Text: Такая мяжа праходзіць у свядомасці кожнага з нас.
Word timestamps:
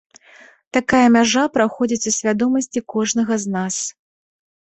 Такая 0.77 1.01
мяжа 1.15 1.43
праходзіць 1.57 2.07
у 2.13 2.15
свядомасці 2.17 2.79
кожнага 2.95 3.39
з 3.45 3.53
нас. 3.59 3.75